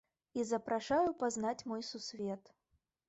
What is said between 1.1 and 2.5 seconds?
пазнаць мой сусвет!